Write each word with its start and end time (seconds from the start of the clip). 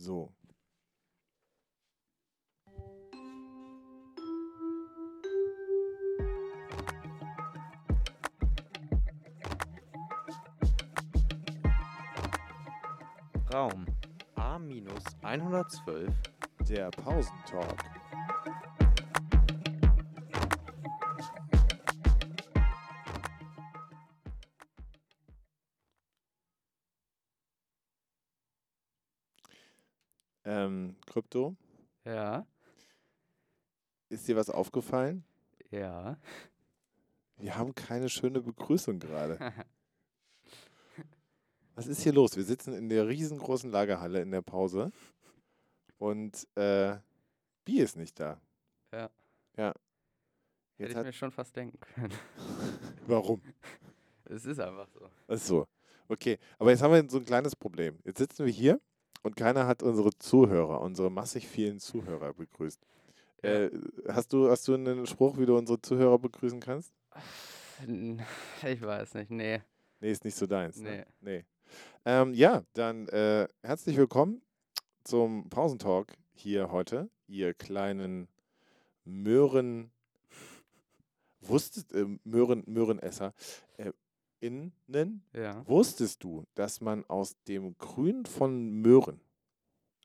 So. 0.00 0.32
Raum 13.52 13.84
A-112 14.36 16.10
Der 16.66 16.90
Pausentalk. 16.92 17.99
Ähm, 30.50 30.96
Krypto, 31.06 31.54
Ja, 32.04 32.44
ist 34.08 34.26
dir 34.26 34.34
was 34.36 34.50
aufgefallen? 34.50 35.24
ja. 35.70 36.18
Wir 37.36 37.56
haben 37.56 37.74
keine 37.74 38.08
schöne 38.10 38.40
Begrüßung 38.42 38.98
gerade. 38.98 39.38
Was 41.74 41.86
ist 41.86 42.02
hier 42.02 42.12
los? 42.12 42.36
Wir 42.36 42.44
sitzen 42.44 42.74
in 42.74 42.90
der 42.90 43.08
riesengroßen 43.08 43.70
Lagerhalle 43.70 44.20
in 44.20 44.30
der 44.30 44.42
Pause 44.42 44.92
und 45.96 46.46
äh, 46.56 46.98
Bi 47.64 47.80
ist 47.80 47.96
nicht 47.96 48.20
da. 48.20 48.38
Ja. 48.92 49.08
Ja. 49.56 49.68
Hätte 49.68 49.78
Jetzt 50.76 50.90
ich 50.90 50.96
hat, 50.96 51.06
mir 51.06 51.12
schon 51.14 51.30
fast 51.30 51.56
denken 51.56 51.78
können. 51.80 52.12
warum? 53.06 53.40
Es 54.24 54.44
ist 54.44 54.60
einfach 54.60 54.88
so. 54.88 55.08
Ach 55.28 55.38
so. 55.38 55.66
Okay, 56.08 56.38
aber 56.58 56.72
jetzt 56.72 56.82
haben 56.82 56.92
wir 56.92 57.08
so 57.08 57.16
ein 57.18 57.24
kleines 57.24 57.56
Problem. 57.56 57.98
Jetzt 58.04 58.18
sitzen 58.18 58.44
wir 58.44 58.52
hier 58.52 58.78
und 59.22 59.36
keiner 59.36 59.66
hat 59.66 59.82
unsere 59.82 60.10
Zuhörer, 60.18 60.80
unsere 60.80 61.10
massig 61.10 61.48
vielen 61.48 61.78
Zuhörer 61.78 62.32
begrüßt. 62.34 62.80
Äh, 63.42 63.70
hast, 64.08 64.32
du, 64.32 64.50
hast 64.50 64.68
du 64.68 64.74
einen 64.74 65.06
Spruch, 65.06 65.38
wie 65.38 65.46
du 65.46 65.56
unsere 65.56 65.80
Zuhörer 65.80 66.18
begrüßen 66.18 66.60
kannst? 66.60 66.92
Ich 68.62 68.82
weiß 68.82 69.14
nicht, 69.14 69.30
nee. 69.30 69.62
Nee, 70.00 70.12
ist 70.12 70.24
nicht 70.24 70.36
so 70.36 70.46
deins. 70.46 70.76
Ne? 70.76 71.06
Nee. 71.20 71.32
nee. 71.32 71.44
Ähm, 72.04 72.34
ja, 72.34 72.62
dann 72.74 73.08
äh, 73.08 73.48
herzlich 73.62 73.96
willkommen 73.96 74.42
zum 75.04 75.48
Pausentalk 75.48 76.16
hier 76.34 76.70
heute, 76.70 77.08
ihr 77.26 77.54
kleinen 77.54 78.28
Möhren, 79.04 79.90
wusstet, 81.40 81.92
äh, 81.92 82.06
Möhren, 82.24 82.62
Möhrenesser, 82.66 83.34
äh, 83.76 83.92
innen, 84.40 85.22
Ja. 85.32 85.64
wusstest 85.66 86.22
du, 86.24 86.44
dass 86.54 86.80
man 86.80 87.04
aus 87.06 87.36
dem 87.44 87.76
Grün 87.78 88.24
von 88.26 88.70
Möhren 88.70 89.20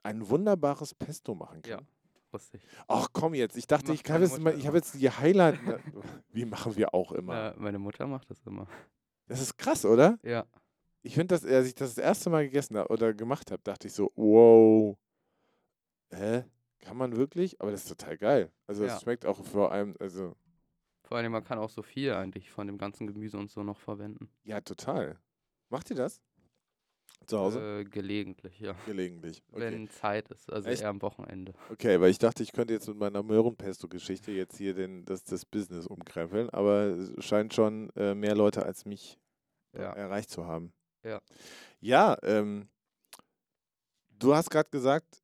ein 0.03 0.27
wunderbares 0.29 0.93
Pesto 0.93 1.33
machen 1.35 1.61
kann? 1.61 1.79
Ja, 1.79 1.87
wusste 2.31 2.57
ich. 2.57 2.63
Ach 2.87 3.07
komm 3.13 3.33
jetzt, 3.33 3.57
ich 3.57 3.67
dachte, 3.67 3.91
Macht 3.91 4.07
ich 4.07 4.07
jetzt 4.07 4.39
mal, 4.39 4.57
ich 4.57 4.67
habe 4.67 4.77
jetzt 4.77 4.93
die 4.93 5.09
Highlight, 5.09 5.57
wie 6.33 6.45
machen 6.45 6.75
wir 6.75 6.93
auch 6.93 7.11
immer. 7.11 7.33
Ja, 7.33 7.55
meine 7.57 7.79
Mutter 7.79 8.05
macht 8.07 8.29
das 8.29 8.41
immer. 8.45 8.67
Das 9.27 9.41
ist 9.41 9.57
krass, 9.57 9.85
oder? 9.85 10.19
Ja, 10.21 10.45
Ich 11.01 11.15
finde, 11.15 11.35
dass 11.35 11.45
als 11.45 11.67
ich 11.67 11.75
das 11.75 11.95
das 11.95 12.03
erste 12.03 12.29
Mal 12.29 12.45
gegessen 12.45 12.77
habe 12.77 12.89
oder 12.91 13.13
gemacht 13.13 13.51
habe, 13.51 13.61
dachte 13.63 13.87
ich 13.87 13.93
so, 13.93 14.11
wow, 14.15 14.97
hä, 16.11 16.43
kann 16.79 16.97
man 16.97 17.15
wirklich? 17.15 17.59
Aber 17.61 17.71
das 17.71 17.81
ist 17.83 17.89
total 17.89 18.17
geil. 18.17 18.51
Also 18.67 18.83
es 18.83 18.91
Ja. 18.91 18.99
schmeckt 18.99 19.25
auch 19.25 19.43
vor 19.43 19.71
allem, 19.71 19.95
also 19.99 20.35
vor 21.07 21.17
allem 21.17 21.31
man 21.31 21.43
kann 21.43 21.57
auch 21.59 21.69
so 21.69 21.81
viel 21.81 22.13
eigentlich 22.13 22.49
von 22.51 22.67
dem 22.67 22.77
ganzen 22.77 23.07
Gemüse 23.07 23.37
und 23.37 23.49
so 23.51 23.63
noch 23.63 23.79
verwenden. 23.79 24.29
ja, 24.43 24.61
total. 24.61 25.17
Macht 25.69 25.89
ihr 25.89 25.95
das? 25.95 26.21
Zu 27.27 27.39
Hause? 27.39 27.79
Äh, 27.79 27.83
gelegentlich, 27.85 28.59
ja. 28.59 28.73
Gelegentlich. 28.85 29.41
Okay. 29.51 29.61
Wenn 29.61 29.89
Zeit 29.89 30.29
ist, 30.29 30.51
also 30.51 30.69
Echt? 30.69 30.81
eher 30.83 30.89
am 30.89 31.01
Wochenende. 31.01 31.53
okay, 31.71 31.99
weil 31.99 32.11
ich 32.11 32.19
dachte, 32.19 32.43
ich 32.43 32.51
könnte 32.51 32.73
jetzt 32.73 32.87
mit 32.87 32.97
meiner 32.97 33.23
Möhrenpesto-Geschichte 33.23 34.31
jetzt 34.31 34.57
hier 34.57 34.73
den, 34.75 35.05
das, 35.05 35.23
das 35.23 35.45
Business 35.45 35.87
umkrempeln, 35.87 36.49
aber 36.51 36.83
es 36.87 37.11
scheint 37.25 37.53
schon 37.53 37.89
äh, 37.95 38.13
mehr 38.13 38.35
Leute 38.35 38.63
als 38.63 38.85
mich 38.85 39.17
äh, 39.73 39.81
Ja. 39.81 39.93
erreicht 39.93 40.29
zu 40.29 40.45
haben. 40.45 40.71
Ja. 41.03 41.19
Ja, 41.79 42.17
ähm, 42.23 42.67
du 44.09 44.35
hast 44.35 44.49
gerade 44.51 44.69
gesagt, 44.69 45.23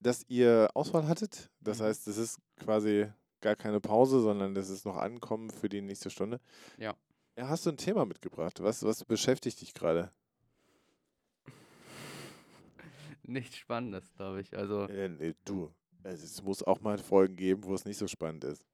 dass 0.00 0.24
ihr 0.28 0.68
Auswahl 0.74 1.06
hattet. 1.08 1.50
Das 1.60 1.78
Mhm. 1.80 1.84
heißt, 1.84 2.08
es 2.08 2.16
ist 2.16 2.38
quasi 2.56 3.10
gar 3.44 3.54
keine 3.56 3.80
Pause, 3.80 4.20
sondern 4.20 4.54
das 4.54 4.70
ist 4.70 4.84
noch 4.84 4.96
Ankommen 4.96 5.50
für 5.50 5.68
die 5.68 5.82
nächste 5.82 6.10
Stunde. 6.10 6.40
Ja. 6.78 6.94
Ja, 7.36 7.48
hast 7.48 7.66
du 7.66 7.70
ein 7.70 7.76
Thema 7.76 8.04
mitgebracht? 8.06 8.62
Was, 8.62 8.82
was 8.84 9.04
beschäftigt 9.04 9.60
dich 9.60 9.74
gerade? 9.74 10.10
Nichts 13.22 13.56
Spannendes, 13.56 14.12
glaube 14.16 14.40
ich. 14.40 14.56
Also, 14.56 14.82
Äh, 14.88 15.08
nee, 15.08 15.34
du. 15.44 15.72
Also, 16.02 16.24
es 16.24 16.42
muss 16.42 16.62
auch 16.62 16.80
mal 16.80 16.98
Folgen 16.98 17.36
geben, 17.36 17.64
wo 17.64 17.74
es 17.74 17.84
nicht 17.84 17.96
so 17.98 18.06
spannend 18.06 18.44
ist. 18.44 18.64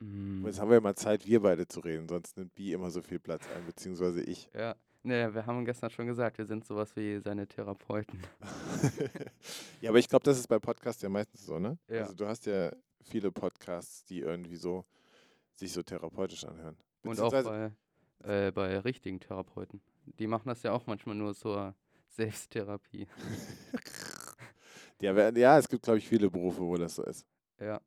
mm, 0.00 0.44
Jetzt 0.46 0.60
haben 0.60 0.70
wir 0.70 0.80
mal 0.80 0.94
Zeit, 0.94 1.26
wir 1.26 1.40
beide 1.40 1.66
zu 1.66 1.80
reden, 1.80 2.08
sonst 2.08 2.36
nimmt 2.36 2.54
Bi 2.54 2.72
immer 2.72 2.90
so 2.90 3.00
viel 3.02 3.18
Platz 3.18 3.46
ein, 3.54 3.64
beziehungsweise 3.66 4.22
ich. 4.22 4.50
ja. 4.54 4.74
Nee, 5.06 5.34
wir 5.34 5.44
haben 5.44 5.66
gestern 5.66 5.90
schon 5.90 6.06
gesagt, 6.06 6.38
wir 6.38 6.46
sind 6.46 6.64
sowas 6.64 6.96
wie 6.96 7.18
seine 7.18 7.46
Therapeuten. 7.46 8.22
ja, 9.82 9.90
aber 9.90 9.98
ich 9.98 10.08
glaube, 10.08 10.22
das 10.24 10.38
ist 10.38 10.46
bei 10.48 10.58
Podcasts 10.58 11.02
ja 11.02 11.10
meistens 11.10 11.44
so, 11.44 11.58
ne? 11.58 11.76
Ja. 11.88 12.04
Also 12.04 12.14
du 12.14 12.26
hast 12.26 12.46
ja 12.46 12.72
viele 13.04 13.30
Podcasts, 13.30 14.04
die 14.04 14.20
irgendwie 14.20 14.56
so 14.56 14.84
sich 15.54 15.72
so 15.72 15.82
therapeutisch 15.82 16.44
anhören. 16.44 16.76
Und 17.02 17.20
auch 17.20 17.30
bei, 17.30 17.72
äh, 18.22 18.50
bei 18.50 18.78
richtigen 18.80 19.20
Therapeuten. 19.20 19.80
Die 20.18 20.26
machen 20.26 20.48
das 20.48 20.62
ja 20.62 20.72
auch 20.72 20.86
manchmal 20.86 21.14
nur 21.14 21.34
zur 21.34 21.74
Selbsttherapie. 22.08 23.06
Ja, 25.00 25.30
ja, 25.30 25.58
es 25.58 25.68
gibt, 25.68 25.82
glaube 25.82 25.98
ich, 25.98 26.08
viele 26.08 26.30
Berufe, 26.30 26.60
wo 26.60 26.76
das 26.76 26.94
so 26.94 27.02
ist. 27.02 27.26
Ja, 27.58 27.80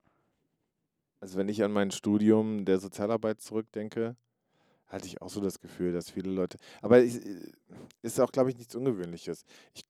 Also 1.19 1.37
wenn 1.37 1.49
ich 1.49 1.63
an 1.63 1.71
mein 1.71 1.91
Studium 1.91 2.65
der 2.65 2.79
Sozialarbeit 2.79 3.41
zurückdenke, 3.41 4.15
hatte 4.87 5.07
ich 5.07 5.21
auch 5.21 5.29
so 5.29 5.41
das 5.41 5.59
Gefühl, 5.59 5.91
dass 5.91 6.09
viele 6.09 6.31
Leute. 6.31 6.57
Aber 6.81 6.99
es 6.99 7.19
ist 8.01 8.19
auch, 8.19 8.31
glaube 8.31 8.51
ich, 8.51 8.57
nichts 8.57 8.75
Ungewöhnliches. 8.75 9.43
Ich 9.73 9.83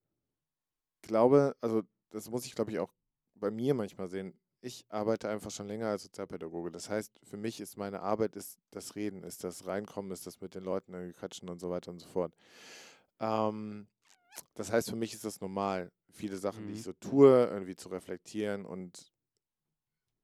glaube, 1.02 1.56
also 1.62 1.84
das 2.10 2.30
muss 2.30 2.46
ich, 2.46 2.56
glaube 2.56 2.72
ich, 2.72 2.80
auch 2.80 2.92
bei 3.36 3.52
mir 3.52 3.74
manchmal 3.74 4.08
sehen. 4.08 4.34
Ich 4.62 4.86
arbeite 4.90 5.30
einfach 5.30 5.52
schon 5.52 5.68
länger 5.68 5.88
als 5.90 6.04
Sozialpädagoge. 6.04 6.72
Das 6.72 6.90
heißt, 6.90 7.20
für 7.24 7.38
mich 7.38 7.60
ist 7.60 7.78
meine 7.78 8.02
Arbeit 8.02 8.36
ist 8.36 8.58
das 8.72 8.96
Reden, 8.96 9.24
ist 9.24 9.44
das 9.44 9.68
Reinkommen, 9.68 10.12
ist 10.12 10.26
das 10.26 10.42
mit 10.42 10.56
den 10.56 10.64
Leuten 10.64 11.14
quatschen 11.14 11.50
und 11.50 11.60
so 11.60 11.70
weiter 11.70 11.92
und 11.92 12.00
so 12.00 12.08
fort. 12.08 12.36
Ähm, 13.20 13.88
das 14.56 14.72
heißt, 14.72 14.90
für 14.90 14.96
mich 14.96 15.14
ist 15.14 15.26
das 15.26 15.42
normal, 15.42 15.92
viele 16.12 16.38
Sachen, 16.38 16.66
die 16.68 16.74
ich 16.74 16.80
Mhm. 16.80 16.84
so 16.84 16.94
tue, 16.94 17.46
irgendwie 17.46 17.76
zu 17.76 17.90
reflektieren 17.90 18.66
und 18.66 19.14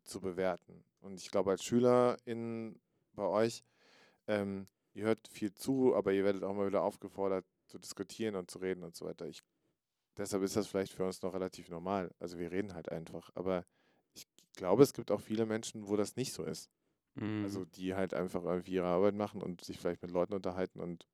zu 0.04 0.20
bewerten. 0.22 0.84
Und 1.02 1.20
ich 1.20 1.32
glaube, 1.32 1.52
als 1.52 1.64
SchülerInnen 1.64 2.80
bei 3.14 3.24
euch, 3.24 3.64
ähm, 4.28 4.68
ihr 4.94 5.06
hört 5.06 5.28
viel 5.28 5.54
zu, 5.54 5.96
aber 5.96 6.12
ihr 6.14 6.24
werdet 6.24 6.44
auch 6.44 6.54
mal 6.54 6.68
wieder 6.68 6.84
aufgefordert 6.84 7.46
zu 7.68 7.80
diskutieren 7.80 8.36
und 8.36 8.50
zu 8.52 8.60
reden 8.60 8.84
und 8.84 8.96
so 8.96 9.06
weiter. 9.06 9.28
Ich, 9.28 9.44
deshalb 10.18 10.44
ist 10.44 10.56
das 10.56 10.68
vielleicht 10.68 10.94
für 10.94 11.06
uns 11.06 11.22
noch 11.22 11.34
relativ 11.34 11.70
normal. 11.70 12.12
Also 12.20 12.38
wir 12.40 12.52
reden 12.52 12.74
halt 12.74 12.90
einfach. 12.92 13.30
Aber 13.36 13.66
glaube, 14.54 14.84
es 14.84 14.94
gibt 14.94 15.12
auch 15.12 15.22
viele 15.22 15.46
Menschen, 15.46 15.88
wo 15.88 15.96
das 15.96 16.16
nicht 16.16 16.34
so 16.34 16.44
ist. 16.44 16.70
mhm. 17.16 17.44
Also 17.46 17.66
die 17.66 17.96
halt 17.96 18.14
einfach 18.14 18.44
irgendwie 18.44 18.74
ihre 18.74 18.88
Arbeit 18.88 19.16
machen 19.16 19.42
und 19.42 19.64
sich 19.64 19.78
vielleicht 19.80 20.02
mit 20.02 20.12
Leuten 20.12 20.34
unterhalten 20.34 20.80
und 20.80 21.08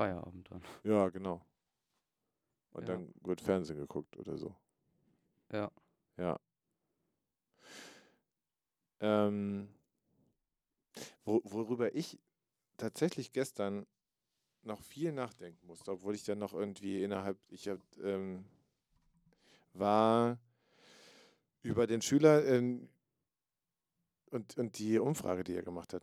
Feierabend 0.00 0.50
dann. 0.50 0.62
ja, 0.84 1.08
genau. 1.10 1.44
Und 2.72 2.88
Ja. 2.88 2.94
dann 2.94 3.12
wird 3.22 3.40
Fernsehen 3.40 3.78
geguckt 3.78 4.16
oder 4.16 4.36
so. 4.38 4.56
Ja. 5.52 5.70
Ja. 6.16 6.38
Ähm, 9.00 9.68
wo, 11.24 11.40
worüber 11.44 11.94
ich 11.94 12.18
tatsächlich 12.76 13.32
gestern 13.32 13.86
noch 14.62 14.80
viel 14.82 15.12
nachdenken 15.12 15.66
musste, 15.66 15.90
obwohl 15.90 16.14
ich 16.14 16.24
dann 16.24 16.38
noch 16.38 16.54
irgendwie 16.54 17.02
innerhalb, 17.02 17.38
ich 17.50 17.68
hab, 17.68 17.80
ähm, 18.02 18.44
war 19.72 20.38
über 21.62 21.86
den 21.86 22.02
Schüler 22.02 22.44
ähm, 22.46 22.88
und, 24.30 24.56
und 24.56 24.78
die 24.78 24.98
Umfrage, 24.98 25.44
die 25.44 25.54
er 25.54 25.62
gemacht 25.62 25.92
hat. 25.92 26.02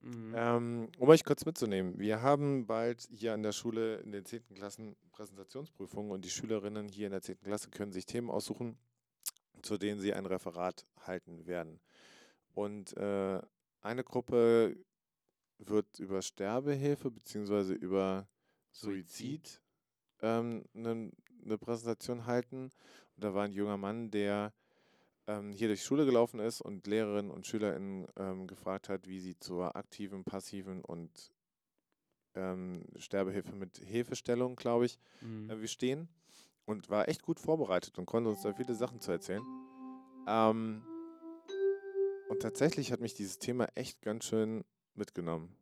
Mhm. 0.00 0.34
Ähm, 0.34 0.88
um 0.98 1.08
euch 1.08 1.24
kurz 1.24 1.44
mitzunehmen, 1.44 1.98
wir 1.98 2.22
haben 2.22 2.66
bald 2.66 3.08
hier 3.10 3.34
an 3.34 3.42
der 3.42 3.52
Schule 3.52 3.96
in 3.98 4.10
den 4.10 4.24
10. 4.24 4.54
Klassen 4.54 4.96
Präsentationsprüfungen 5.12 6.10
und 6.10 6.24
die 6.24 6.30
Schülerinnen 6.30 6.88
hier 6.88 7.06
in 7.06 7.12
der 7.12 7.22
10. 7.22 7.40
Klasse 7.40 7.70
können 7.70 7.92
sich 7.92 8.06
Themen 8.06 8.30
aussuchen, 8.30 8.76
zu 9.62 9.78
denen 9.78 10.00
sie 10.00 10.12
ein 10.12 10.26
Referat 10.26 10.86
halten 11.06 11.46
werden. 11.46 11.80
Und 12.54 12.96
äh, 12.96 13.40
eine 13.80 14.04
Gruppe 14.04 14.76
wird 15.58 16.00
über 16.00 16.22
Sterbehilfe 16.22 17.10
bzw. 17.10 17.74
über 17.74 18.26
Suizid 18.72 19.60
ähm, 20.20 20.64
eine 20.74 21.12
ne 21.44 21.58
Präsentation 21.58 22.26
halten. 22.26 22.70
Und 23.14 23.24
da 23.24 23.34
war 23.34 23.44
ein 23.44 23.52
junger 23.52 23.76
Mann, 23.76 24.10
der 24.10 24.52
ähm, 25.38 25.52
hier 25.52 25.68
durch 25.68 25.80
die 25.80 25.86
Schule 25.86 26.04
gelaufen 26.04 26.40
ist 26.40 26.60
und 26.60 26.86
Lehrerinnen 26.86 27.30
und 27.30 27.46
SchülerInnen 27.46 28.06
ähm, 28.16 28.46
gefragt 28.46 28.88
hat, 28.88 29.06
wie 29.08 29.20
sie 29.20 29.38
zur 29.38 29.76
aktiven, 29.76 30.24
passiven 30.24 30.84
und 30.84 31.32
ähm, 32.34 32.84
Sterbehilfe 32.96 33.54
mit 33.54 33.78
Hilfestellung, 33.78 34.56
glaube 34.56 34.86
ich, 34.86 34.98
Mhm. 35.20 35.50
äh, 35.50 35.60
wir 35.60 35.68
stehen 35.68 36.08
und 36.64 36.88
war 36.90 37.08
echt 37.08 37.22
gut 37.22 37.38
vorbereitet 37.38 37.98
und 37.98 38.06
konnte 38.06 38.30
uns 38.30 38.42
da 38.42 38.52
viele 38.54 38.74
Sachen 38.74 39.00
zu 39.00 39.12
erzählen. 39.12 39.42
Ähm, 40.26 40.82
und 42.28 42.40
tatsächlich 42.40 42.92
hat 42.92 43.00
mich 43.00 43.14
dieses 43.14 43.38
Thema 43.38 43.68
echt 43.74 44.00
ganz 44.02 44.24
schön 44.24 44.64
mitgenommen. 44.94 45.54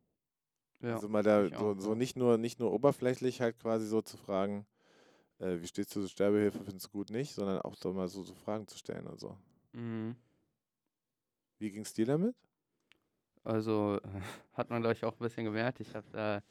Ja, 0.81 0.95
also 0.95 1.09
mal 1.09 1.21
da 1.23 1.47
so, 1.49 1.75
so 1.77 1.93
nicht 1.95 2.15
nur 2.15 2.37
nicht 2.37 2.59
nur 2.59 2.71
oberflächlich 2.71 3.41
halt 3.41 3.59
quasi 3.59 3.85
so 3.85 4.01
zu 4.01 4.17
fragen, 4.17 4.65
äh, 5.39 5.59
wie 5.61 5.67
stehst 5.67 5.95
du 5.95 6.01
zur 6.01 6.09
Sterbehilfe, 6.09 6.63
findest 6.63 6.87
du 6.87 6.91
gut 6.91 7.09
nicht, 7.11 7.33
sondern 7.33 7.61
auch 7.61 7.75
so 7.75 7.93
mal 7.93 8.07
so, 8.07 8.23
so 8.23 8.33
Fragen 8.33 8.67
zu 8.67 8.77
stellen 8.77 9.05
und 9.07 9.19
so. 9.19 9.37
Mhm. 9.73 10.15
Wie 11.59 11.71
ging 11.71 11.81
es 11.83 11.93
dir 11.93 12.05
damit? 12.05 12.35
Also 13.43 13.99
hat 14.53 14.69
man, 14.69 14.81
glaube 14.81 14.93
ich, 14.93 15.03
auch 15.03 15.13
ein 15.13 15.23
bisschen 15.23 15.45
gemerkt. 15.45 15.79
Ich 15.79 15.95
habe 15.95 16.09
da 16.11 16.43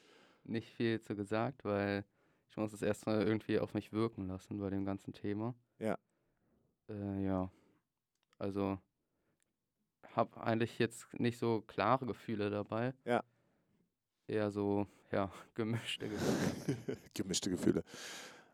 nicht 0.45 0.69
viel 0.71 1.01
zu 1.01 1.15
gesagt, 1.15 1.65
weil 1.65 2.05
ich 2.49 2.57
muss 2.57 2.73
es 2.73 2.83
erstmal 2.83 3.23
irgendwie 3.23 3.59
auf 3.59 3.75
mich 3.75 3.93
wirken 3.93 4.27
lassen 4.27 4.59
bei 4.59 4.71
dem 4.71 4.85
ganzen 4.85 5.13
Thema. 5.13 5.55
Ja. 5.79 5.99
Äh, 6.89 7.25
ja. 7.25 7.51
Also 8.39 8.79
habe 10.17 10.41
eigentlich 10.41 10.79
jetzt 10.79 11.13
nicht 11.19 11.39
so 11.39 11.63
klare 11.63 12.07
Gefühle 12.07 12.51
dabei. 12.51 12.95
Ja. 13.05 13.23
Eher 14.27 14.51
so, 14.51 14.87
ja, 15.11 15.31
gemischte 15.55 16.09
Gefühle. 16.09 16.77
Gemischte 17.15 17.51
Gefühle. 17.51 17.85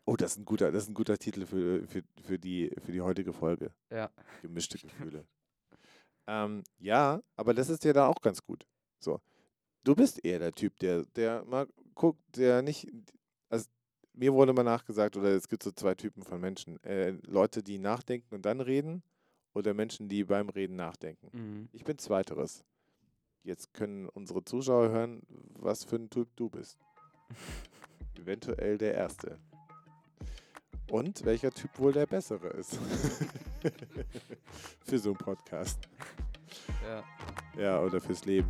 Oh, 0.09 0.15
das 0.15 0.31
ist 0.31 0.37
ein 0.37 0.45
guter, 0.45 0.71
das 0.71 0.83
ist 0.83 0.89
ein 0.89 0.93
guter 0.93 1.17
Titel 1.17 1.45
für, 1.45 1.85
für, 1.85 2.01
für, 2.23 2.39
die, 2.39 2.71
für 2.83 2.93
die 2.93 3.01
heutige 3.01 3.33
Folge. 3.33 3.71
Ja. 3.91 4.09
Gemischte 4.41 4.77
Gefühle. 4.81 5.25
ähm, 6.27 6.63
ja, 6.79 7.21
aber 7.35 7.53
das 7.53 7.67
ist 7.67 7.83
ja 7.83 7.91
dann 7.91 8.07
auch 8.07 8.21
ganz 8.21 8.41
gut. 8.41 8.65
So. 8.99 9.19
Du 9.83 9.95
bist 9.95 10.23
eher 10.23 10.39
der 10.39 10.53
Typ, 10.53 10.79
der, 10.79 11.03
der 11.17 11.43
mal 11.43 11.67
guckt, 11.93 12.21
der 12.37 12.61
nicht. 12.61 12.87
Also 13.49 13.67
mir 14.13 14.33
wurde 14.33 14.53
mal 14.53 14.63
nachgesagt, 14.63 15.17
oder 15.17 15.35
es 15.35 15.49
gibt 15.49 15.63
so 15.63 15.71
zwei 15.71 15.93
Typen 15.93 16.23
von 16.23 16.39
Menschen. 16.39 16.81
Äh, 16.85 17.17
Leute, 17.25 17.61
die 17.61 17.77
nachdenken 17.77 18.33
und 18.33 18.45
dann 18.45 18.61
reden, 18.61 19.03
oder 19.53 19.73
Menschen, 19.73 20.07
die 20.07 20.23
beim 20.23 20.47
Reden 20.47 20.77
nachdenken. 20.77 21.29
Mhm. 21.33 21.69
Ich 21.73 21.83
bin 21.83 21.97
zweiteres. 21.97 22.63
Jetzt 23.43 23.73
können 23.73 24.07
unsere 24.07 24.45
Zuschauer 24.45 24.87
hören, 24.89 25.21
was 25.59 25.83
für 25.83 25.97
ein 25.97 26.09
Typ 26.09 26.29
du 26.37 26.49
bist. 26.49 26.77
Eventuell 28.17 28.77
der 28.77 28.93
erste. 28.93 29.37
Und 30.89 31.25
welcher 31.25 31.51
Typ 31.51 31.77
wohl 31.79 31.91
der 31.91 32.05
bessere 32.05 32.47
ist. 32.49 32.79
Für 34.85 34.97
so 34.97 35.09
einen 35.09 35.17
Podcast. 35.17 35.79
Ja. 36.83 37.03
Ja, 37.61 37.81
oder 37.81 37.99
fürs 37.99 38.23
Leben. 38.25 38.49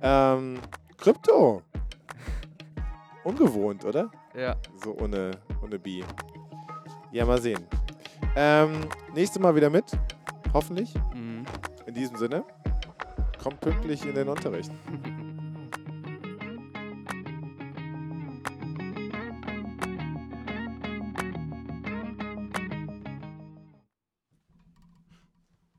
Ähm, 0.00 0.58
Krypto. 0.96 1.62
Ungewohnt, 3.24 3.84
oder? 3.84 4.10
Ja. 4.34 4.56
So 4.82 4.96
ohne, 4.96 5.32
ohne 5.62 5.78
Bi. 5.78 6.04
Ja, 7.12 7.24
mal 7.24 7.40
sehen. 7.40 7.66
Ähm, 8.36 8.86
nächstes 9.14 9.40
Mal 9.40 9.54
wieder 9.54 9.70
mit. 9.70 9.86
Hoffentlich. 10.52 10.94
Mhm. 11.14 11.44
In 11.86 11.94
diesem 11.94 12.16
Sinne. 12.16 12.44
Kommt 13.42 13.60
pünktlich 13.60 14.04
in 14.04 14.14
den 14.14 14.28
Unterricht. 14.28 14.70